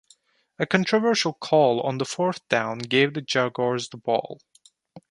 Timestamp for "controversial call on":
0.65-1.99